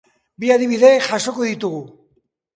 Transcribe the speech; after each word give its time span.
Bi 0.43 0.47
adibide 0.55 0.89
jasoko 1.09 1.47
ditugu. 1.51 1.85